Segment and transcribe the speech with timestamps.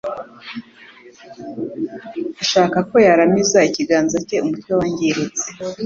[2.43, 5.45] ashaka uko yaramiza ikiganza cye umutwe wangiritse,